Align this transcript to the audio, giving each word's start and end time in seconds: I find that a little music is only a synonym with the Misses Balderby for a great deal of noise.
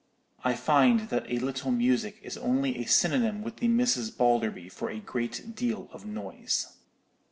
I 0.43 0.55
find 0.55 1.09
that 1.09 1.29
a 1.31 1.37
little 1.37 1.69
music 1.69 2.19
is 2.23 2.35
only 2.35 2.75
a 2.79 2.85
synonym 2.85 3.43
with 3.43 3.57
the 3.57 3.67
Misses 3.67 4.09
Balderby 4.09 4.67
for 4.69 4.89
a 4.89 4.99
great 4.99 5.53
deal 5.53 5.89
of 5.93 6.07
noise. 6.07 6.67